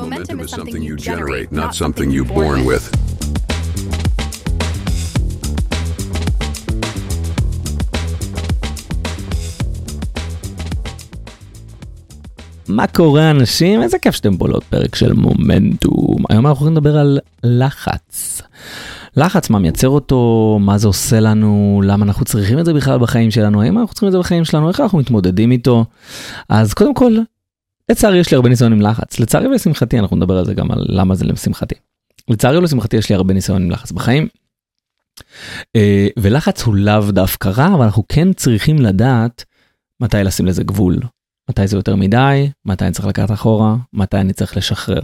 [0.00, 2.84] Momentum is something you generate, not something you're born with.
[12.68, 13.82] מה קורה אנשים?
[13.82, 16.16] איזה כיף שאתם פה לעוד פרק של מומנטום.
[16.28, 18.42] היום אנחנו הולכים לדבר על לחץ.
[19.16, 23.30] לחץ, מה מייצר אותו, מה זה עושה לנו, למה אנחנו צריכים את זה בכלל בחיים
[23.30, 25.84] שלנו, האם אנחנו צריכים את זה בחיים שלנו, איך אנחנו מתמודדים איתו.
[26.48, 27.16] אז קודם כל,
[27.90, 29.20] לצערי יש לי הרבה ניסיון עם לחץ.
[29.20, 31.74] לצערי ולשמחתי, אנחנו נדבר על זה גם על למה זה לשמחתי.
[32.28, 34.28] לצערי ולשמחתי יש לי הרבה ניסיון עם לחץ בחיים.
[35.76, 39.44] אה, ולחץ הוא לאו דווקא רע, אבל אנחנו כן צריכים לדעת
[40.00, 40.98] מתי לשים לזה גבול.
[41.50, 45.00] מתי זה יותר מדי, מתי אני צריך לקחת אחורה, מתי אני צריך לשחרר.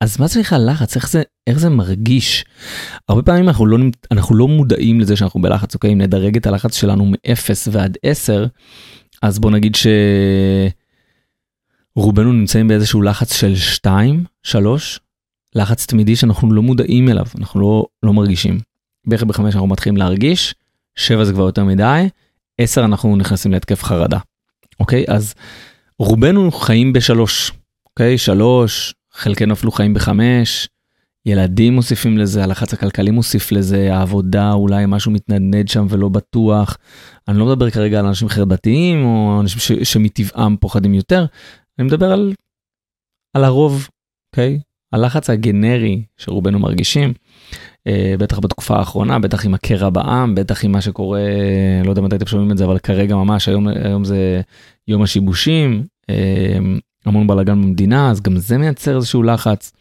[0.00, 0.96] אז מה זה בכלל לחץ?
[0.96, 2.44] איך זה, איך זה מרגיש?
[3.08, 3.78] הרבה פעמים אנחנו לא,
[4.10, 5.92] אנחנו לא מודעים לזה שאנחנו בלחץ, אוקיי?
[5.92, 8.46] אם נדרג את הלחץ שלנו מ-0 ועד 10,
[9.22, 9.76] אז בוא נגיד
[12.00, 15.00] שרובנו נמצאים באיזשהו לחץ של 2, 3,
[15.54, 18.58] לחץ תמידי שאנחנו לא מודעים אליו, אנחנו לא, לא מרגישים.
[19.06, 20.54] בערך בחמש אנחנו מתחילים להרגיש,
[20.96, 22.08] 7 זה כבר יותר מדי,
[22.58, 24.18] 10 אנחנו נכנסים להתקף חרדה.
[24.80, 25.04] אוקיי?
[25.08, 25.34] אז
[25.98, 27.52] רובנו חיים בשלוש,
[27.86, 28.18] אוקיי?
[28.18, 30.68] שלוש, חלקנו אפילו חיים בחמש,
[31.26, 36.76] ילדים מוסיפים לזה, הלחץ הכלכלי מוסיף לזה, העבודה, אולי משהו מתנדנד שם ולא בטוח.
[37.28, 41.26] אני לא מדבר כרגע על אנשים חרדתיים או אנשים ש- שמטבעם פוחדים יותר,
[41.78, 42.32] אני מדבר על,
[43.36, 43.88] על הרוב,
[44.32, 44.58] אוקיי?
[44.92, 47.12] הלחץ הגנרי שרובנו מרגישים.
[47.86, 51.22] אה, בטח בתקופה האחרונה, בטח עם הקרע בעם, בטח עם מה שקורה,
[51.84, 54.40] לא יודע מתי אתם שומעים את זה, אבל כרגע ממש, היום, היום זה
[54.88, 56.58] יום השיבושים, אה,
[57.06, 59.72] המון בלאגן במדינה, אז גם זה מייצר איזשהו לחץ.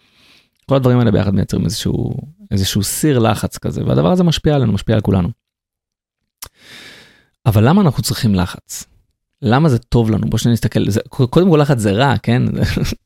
[0.66, 2.14] כל הדברים האלה ביחד מייצרים איזשהו,
[2.52, 5.30] איזשהו סיר לחץ כזה, והדבר הזה משפיע עלינו, משפיע על כולנו.
[7.45, 8.97] אבל למה אנחנו צריכים לחץ?
[9.41, 10.30] למה זה טוב לנו?
[10.30, 12.43] בוא שנסתכל, זה, קודם כל לחץ זה רע, כן?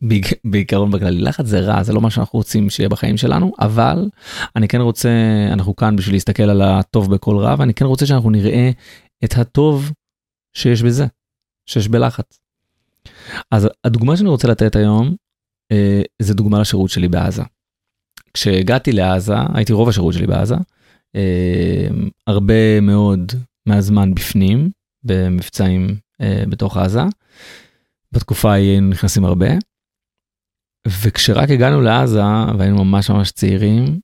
[0.51, 4.09] בעיקרון בכללי, לחץ זה רע, זה לא מה שאנחנו רוצים שיהיה בחיים שלנו, אבל
[4.55, 5.09] אני כן רוצה,
[5.51, 8.71] אנחנו כאן בשביל להסתכל על הטוב בכל רע, ואני כן רוצה שאנחנו נראה
[9.23, 9.91] את הטוב
[10.53, 11.05] שיש בזה,
[11.65, 12.39] שיש בלחץ.
[13.51, 15.15] אז הדוגמה שאני רוצה לתת היום,
[15.71, 17.43] אה, זה דוגמה לשירות שלי בעזה.
[18.33, 20.55] כשהגעתי לעזה, הייתי רוב השירות שלי בעזה,
[21.15, 21.87] אה,
[22.27, 23.31] הרבה מאוד
[23.65, 24.69] מהזמן בפנים,
[25.03, 25.95] במבצעים
[26.49, 27.01] בתוך עזה.
[28.11, 29.47] בתקופה ההיא היינו נכנסים הרבה.
[30.87, 32.21] וכשרק הגענו לעזה
[32.57, 33.99] והיינו ממש ממש צעירים,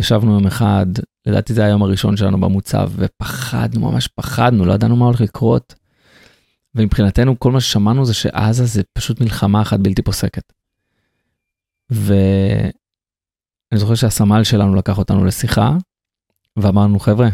[0.00, 0.86] ישבנו יום אחד,
[1.26, 5.74] לדעתי זה היום הראשון שלנו במוצב, ופחדנו, ממש פחדנו, לא ידענו מה הולך לקרות.
[6.74, 10.52] ומבחינתנו כל מה ששמענו זה שעזה זה פשוט מלחמה אחת בלתי פוסקת.
[11.90, 12.70] ואני
[13.74, 15.76] זוכר שהסמל שלנו לקח אותנו לשיחה,
[16.56, 17.28] ואמרנו חבר'ה,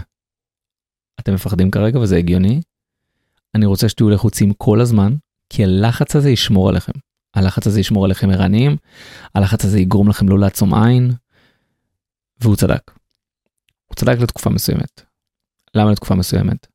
[1.20, 2.60] אתם מפחדים כרגע וזה הגיוני,
[3.54, 5.14] אני רוצה שתהיו לחוצים כל הזמן,
[5.52, 6.92] כי הלחץ הזה ישמור עליכם.
[7.34, 8.76] הלחץ הזה ישמור עליכם ערניים,
[9.34, 11.10] הלחץ הזה יגרום לכם לא לעצום עין,
[12.41, 12.91] והוא צדק.
[13.84, 15.02] הוא צדק לתקופה מסוימת.
[15.74, 16.66] למה לתקופה מסוימת?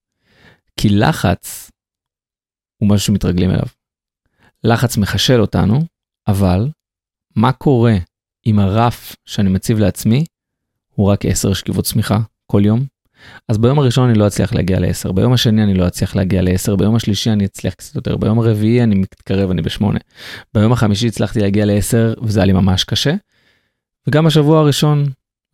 [0.79, 1.71] כי לחץ
[2.77, 3.67] הוא משהו שמתרגלים אליו.
[4.63, 5.79] לחץ מחשל אותנו,
[6.27, 6.69] אבל
[7.35, 7.93] מה קורה
[8.45, 10.25] אם הרף שאני מציב לעצמי
[10.93, 12.19] הוא רק 10 שכיבות צמיחה
[12.51, 12.85] כל יום?
[13.47, 16.75] אז ביום הראשון אני לא אצליח להגיע ל-10, ביום השני אני לא אצליח להגיע ל-10,
[16.75, 19.83] ביום השלישי אני אצליח קצת יותר, ביום הרביעי אני מתקרב, אני ב-8.
[20.53, 23.13] ביום החמישי הצלחתי להגיע ל-10 וזה היה לי ממש קשה.
[24.07, 25.05] וגם בשבוע הראשון,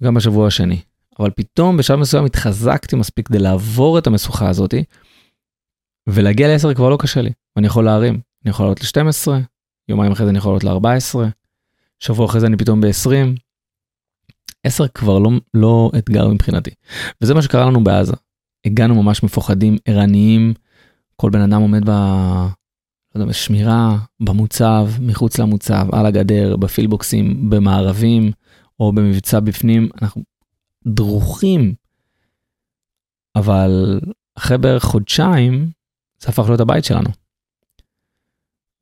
[0.03, 0.79] גם בשבוע השני.
[1.19, 4.84] אבל פתאום בשלב מסוים התחזקתי מספיק כדי לעבור את המשוכה הזאתי,
[6.07, 9.28] ולהגיע ל-10 כבר לא קשה לי, ואני יכול להרים, אני יכול לעלות ל-12,
[9.90, 11.19] יומיים אחרי זה אני יכול לעלות ל-14,
[12.00, 13.09] שבוע אחרי זה אני פתאום ב-20,
[14.63, 16.72] 10 כבר לא, לא אתגר מבחינתי.
[17.22, 18.13] וזה מה שקרה לנו בעזה.
[18.66, 20.53] הגענו ממש מפוחדים, ערניים,
[21.16, 21.91] כל בן אדם עומד ב...
[23.16, 28.31] לא יודע, בשמירה, במוצב, מחוץ למוצב, על הגדר, בפילבוקסים, במערבים,
[28.79, 30.24] או במבצע בפנים, אנחנו
[30.88, 31.74] דרוכים.
[33.35, 34.00] אבל
[34.38, 35.72] אחרי בערך חודשיים,
[36.19, 37.10] זה הפך להיות הבית שלנו.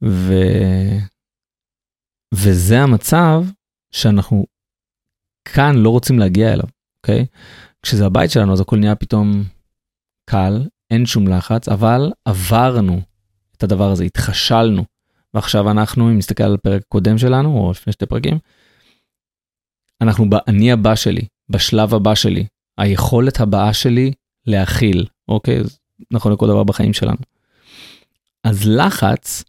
[0.04, 0.33] ו...
[2.33, 3.44] וזה המצב
[3.92, 4.45] שאנחנו
[5.46, 6.66] כאן לא רוצים להגיע אליו,
[6.98, 7.26] אוקיי?
[7.82, 9.44] כשזה הבית שלנו אז הכל נהיה פתאום
[10.26, 13.02] קל, אין שום לחץ, אבל עברנו
[13.58, 14.86] את הדבר הזה, התחשלנו.
[15.34, 18.40] ועכשיו אנחנו, אם נסתכל על הפרק הקודם שלנו, או לפני שתי פרקים,
[20.02, 22.46] אנחנו באני הבא שלי, בשלב הבא שלי,
[22.78, 24.12] היכולת הבאה שלי
[24.48, 25.60] להכיל, אוקיי?
[26.12, 27.18] נכון לכל דבר בחיים שלנו.
[28.44, 29.44] אז לחץ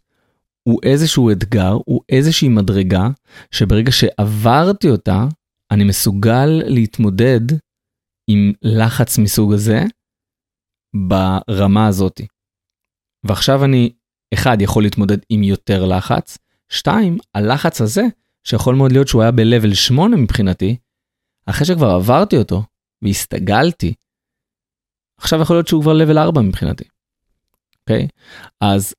[0.63, 3.09] הוא איזשהו אתגר, הוא איזושהי מדרגה,
[3.51, 5.27] שברגע שעברתי אותה,
[5.73, 7.39] אני מסוגל להתמודד
[8.27, 9.79] עם לחץ מסוג הזה
[10.95, 12.21] ברמה הזאת.
[13.23, 13.93] ועכשיו אני,
[14.33, 16.37] אחד, יכול להתמודד עם יותר לחץ,
[16.69, 18.01] שתיים, הלחץ הזה
[18.43, 20.77] שיכול מאוד להיות שהוא היה ב-level 8 מבחינתי,
[21.45, 22.63] אחרי שכבר עברתי אותו
[23.01, 23.93] והסתגלתי,
[25.17, 26.83] עכשיו יכול להיות שהוא כבר level 4 מבחינתי.
[27.81, 28.07] אוקיי?
[28.07, 28.07] Okay?
[28.61, 28.93] אז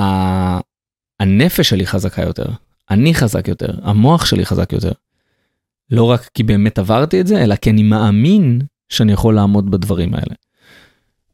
[0.00, 0.60] ה-
[1.20, 2.46] הנפש שלי חזקה יותר,
[2.90, 4.92] אני חזק יותר, המוח שלי חזק יותר.
[5.90, 10.14] לא רק כי באמת עברתי את זה, אלא כי אני מאמין שאני יכול לעמוד בדברים
[10.14, 10.34] האלה.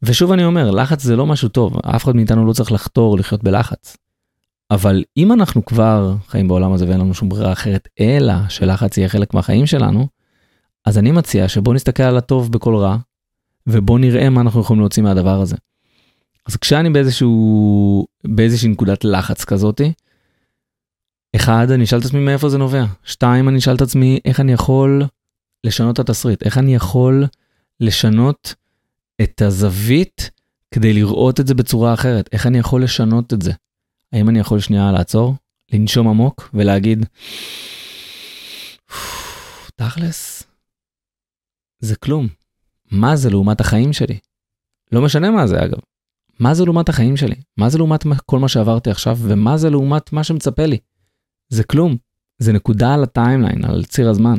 [0.03, 3.43] ושוב אני אומר, לחץ זה לא משהו טוב, אף אחד מאיתנו לא צריך לחתור לחיות
[3.43, 3.97] בלחץ.
[4.71, 9.09] אבל אם אנחנו כבר חיים בעולם הזה ואין לנו שום ברירה אחרת, אלא שלחץ יהיה
[9.09, 10.07] חלק מהחיים שלנו,
[10.85, 12.97] אז אני מציע שבוא נסתכל על הטוב בכל רע,
[13.67, 15.55] ובוא נראה מה אנחנו יכולים להוציא מהדבר הזה.
[16.47, 19.93] אז כשאני באיזשהו, באיזושהי נקודת לחץ כזאתי,
[21.35, 22.85] אחד, אני אשאל את עצמי מאיפה זה נובע.
[23.03, 25.03] שתיים, אני אשאל את עצמי איך אני יכול
[25.63, 27.25] לשנות את התסריט, איך אני יכול
[27.79, 28.55] לשנות
[29.21, 30.31] את הזווית
[30.71, 33.51] כדי לראות את זה בצורה אחרת, איך אני יכול לשנות את זה.
[34.13, 35.35] האם אני יכול שנייה לעצור,
[35.73, 37.05] לנשום עמוק ולהגיד,
[39.75, 40.43] תכלס,
[41.79, 42.27] זה כלום.
[42.91, 44.17] מה זה לעומת החיים שלי?
[44.91, 45.79] לא משנה מה זה אגב.
[46.39, 47.35] מה זה לעומת החיים שלי?
[47.57, 50.77] מה זה לעומת כל מה שעברתי עכשיו, ומה זה לעומת מה שמצפה לי?
[51.53, 51.97] זה כלום.
[52.39, 54.37] זה נקודה על הטיימליין, על ציר הזמן.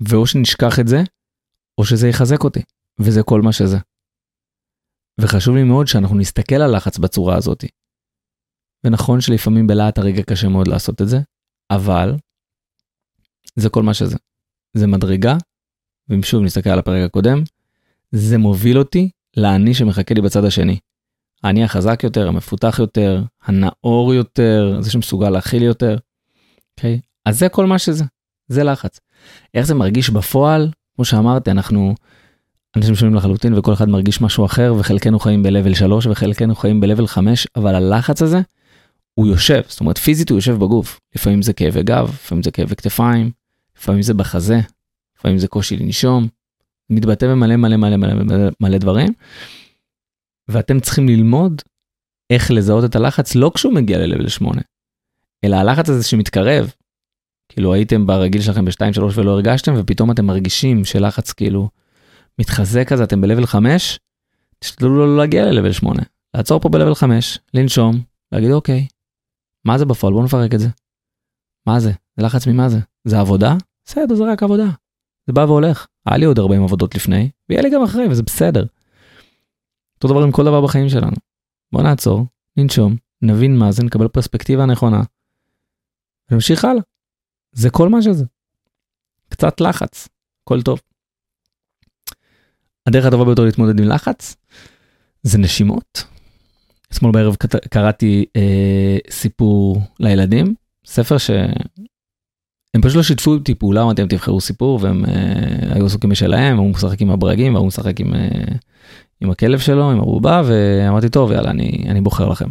[0.00, 1.02] ואו שנשכח את זה,
[1.78, 2.62] או שזה יחזק אותי,
[3.00, 3.78] וזה כל מה שזה.
[5.20, 7.64] וחשוב לי מאוד שאנחנו נסתכל על לחץ בצורה הזאת.
[8.84, 11.18] ונכון שלפעמים בלהט הרגע קשה מאוד לעשות את זה,
[11.70, 12.16] אבל
[13.56, 14.16] זה כל מה שזה.
[14.74, 15.36] זה מדרגה,
[16.08, 17.42] ואם שוב נסתכל על הפרק הקודם,
[18.12, 20.78] זה מוביל אותי לאני שמחכה לי בצד השני.
[21.44, 25.96] האני החזק יותר, המפותח יותר, הנאור יותר, זה שמסוגל להכיל יותר.
[26.76, 27.00] אוקיי?
[27.02, 27.06] Okay?
[27.24, 28.04] אז זה כל מה שזה,
[28.48, 29.00] זה לחץ.
[29.54, 30.70] איך זה מרגיש בפועל?
[30.96, 31.94] כמו שאמרתי, אנחנו
[32.76, 37.06] אנשים שונים לחלוטין וכל אחד מרגיש משהו אחר וחלקנו חיים ב-level 3 וחלקנו חיים ב-level
[37.06, 38.40] 5, אבל הלחץ הזה
[39.14, 41.00] הוא יושב, זאת אומרת פיזית הוא יושב בגוף.
[41.14, 43.30] לפעמים זה כאבי גב, לפעמים זה כאבי כתפיים,
[43.78, 44.60] לפעמים זה בחזה,
[45.18, 46.28] לפעמים זה קושי לנשום,
[46.90, 49.12] מתבטא במלא מלא מלא מלא מלא, מלא דברים.
[50.48, 51.62] ואתם צריכים ללמוד
[52.30, 54.60] איך לזהות את הלחץ לא כשהוא מגיע ל-level 8,
[55.44, 56.72] אלא הלחץ הזה שמתקרב.
[57.48, 61.68] כאילו הייתם ברגיל שלכם ב-2-3 ולא הרגשתם ופתאום אתם מרגישים שלחץ כאילו
[62.38, 63.98] מתחזק כזה אתם ב-level 5,
[64.58, 66.02] תשתדלו לא להגיע ל-level 8,
[66.36, 68.00] לעצור פה ב-level 5, לנשום,
[68.32, 68.86] להגיד אוקיי,
[69.64, 70.68] מה זה בפועל בוא נפרק את זה.
[71.66, 71.92] מה זה?
[72.16, 72.78] זה לחץ ממה זה?
[73.04, 73.54] זה עבודה?
[73.84, 74.66] בסדר זה רק עבודה.
[75.26, 75.86] זה בא והולך.
[76.06, 78.64] היה לי עוד 40 עבודות לפני, ויהיה לי גם אחרי וזה בסדר.
[80.02, 81.16] אותו דבר עם כל דבר בחיים שלנו.
[81.72, 85.02] בוא נעצור, ננשום, נבין מה זה, נקבל פרספקטיבה נכונה,
[86.30, 86.82] ונמשיך הלאה.
[87.52, 88.24] זה כל מה שזה.
[89.28, 90.08] קצת לחץ,
[90.42, 90.80] הכל טוב.
[92.86, 94.36] הדרך הטובה ביותר להתמודד עם לחץ
[95.22, 96.04] זה נשימות.
[96.92, 97.36] אתמול בערב
[97.70, 100.54] קראתי אה, סיפור לילדים,
[100.86, 106.10] ספר שהם פשוט לא שיתפו אותי פעולה, אמרתי להם תבחרו סיפור והם אה, היו עסוקים
[106.10, 108.54] בשלהם, הוא משחק עם הברגים והוא משחק עם, אה,
[109.20, 112.48] עם הכלב שלו, עם הבובה, ואמרתי טוב יאללה אני, אני בוחר לכם.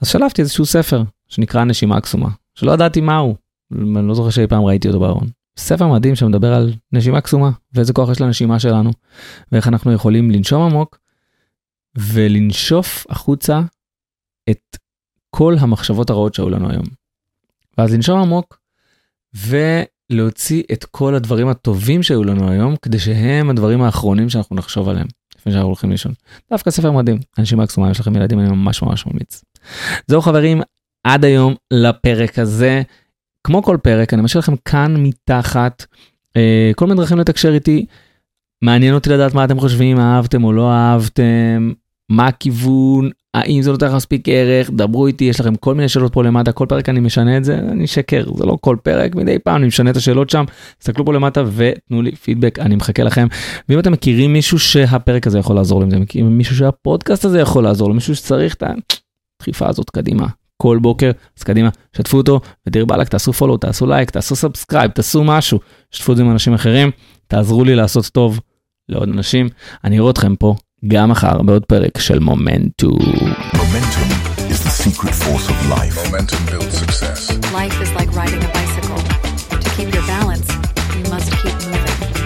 [0.00, 3.34] אז שלפתי איזשהו ספר שנקרא נשימה קסומה, שלא ידעתי מה הוא,
[3.72, 5.26] אני לא זוכר שאי פעם ראיתי אותו בארון.
[5.56, 8.90] ספר מדהים שמדבר על נשימה קסומה ואיזה כוח יש לנשימה שלנו
[9.52, 10.98] ואיך אנחנו יכולים לנשום עמוק
[11.98, 13.60] ולנשוף החוצה
[14.50, 14.76] את
[15.30, 16.84] כל המחשבות הרעות שהיו לנו היום.
[17.78, 18.58] ואז לנשום עמוק
[19.34, 25.06] ולהוציא את כל הדברים הטובים שהיו לנו היום כדי שהם הדברים האחרונים שאנחנו נחשוב עליהם
[25.42, 26.12] לפני שאנחנו הולכים לישון.
[26.50, 29.44] דווקא ספר מדהים, נשימה קסומה, יש לכם ילדים אני ממש ממש ממליץ.
[30.06, 30.60] זהו חברים,
[31.04, 32.82] עד היום לפרק הזה.
[33.44, 35.86] כמו כל פרק אני משאיר לכם כאן מתחת
[36.36, 37.86] אה, כל מיני דרכים לתקשר איתי.
[38.62, 41.72] מעניין אותי לדעת מה אתם חושבים אהבתם או לא אהבתם
[42.08, 44.70] מה הכיוון האם זה נותן לך מספיק ערך?
[44.70, 47.58] דברו איתי יש לכם כל מיני שאלות פה למטה כל פרק אני משנה את זה
[47.58, 50.44] אני שקר זה לא כל פרק מדי פעם אני משנה את השאלות שם.
[50.78, 53.26] תסתכלו פה למטה ותנו לי פידבק אני מחכה לכם.
[53.68, 57.40] ואם אתם מכירים מישהו שהפרק הזה יכול לעזור לו אם אתם מכירים מישהו שהפודקאסט הזה
[57.40, 58.62] יכול לעזור לו מישהו שצריך את
[59.40, 60.26] הדחיפה הזאת קדימה.
[60.56, 65.24] כל בוקר, אז קדימה, שתפו אותו, ודיר באלק, תעשו follow, תעשו לייק, תעשו subscribe, תעשו
[65.24, 65.58] משהו,
[65.90, 66.90] שתפו את זה עם אנשים אחרים,
[67.26, 68.40] תעזרו לי לעשות טוב
[68.88, 69.48] לעוד אנשים.
[69.84, 70.54] אני אראה אתכם פה
[70.88, 72.88] גם מחר בעוד פרק של מומנטו.
[73.54, 74.08] Momentum
[74.50, 75.96] is the secret force of life.
[76.06, 77.20] Momentum builds success.
[77.52, 79.00] Life is like riding a bicycle.
[79.62, 80.48] To keep your balance,
[80.96, 82.21] you must keep moving.